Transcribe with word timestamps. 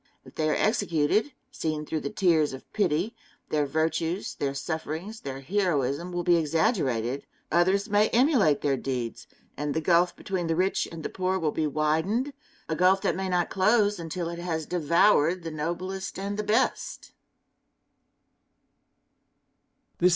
If 0.25 0.33
they 0.33 0.49
are 0.49 0.55
executed, 0.55 1.31
seen 1.51 1.85
through 1.85 1.99
the 1.99 2.09
tears 2.09 2.53
of 2.53 2.65
pity, 2.73 3.15
their 3.49 3.67
virtues, 3.67 4.33
their 4.33 4.55
sufferings, 4.55 5.19
their 5.21 5.41
heroism, 5.41 6.11
will 6.11 6.23
be 6.23 6.37
exaggerated; 6.37 7.27
others 7.51 7.87
may 7.87 8.09
emulate 8.09 8.61
their 8.61 8.77
deeds, 8.77 9.27
and 9.55 9.75
the 9.75 9.79
gulf 9.79 10.15
between 10.15 10.47
the 10.47 10.55
rich 10.55 10.87
and 10.91 11.03
the 11.03 11.09
poor 11.09 11.37
will 11.37 11.51
be 11.51 11.67
widened 11.67 12.33
a 12.67 12.75
gulf 12.75 13.01
that 13.03 13.15
may 13.15 13.29
not 13.29 13.51
close 13.51 13.99
until 13.99 14.27
it 14.29 14.39
has 14.39 14.65
devoured 14.65 15.43
the 15.43 15.51
noblest 15.51 16.17
and 16.17 16.35
the 16.35 16.43
best. 16.43 17.13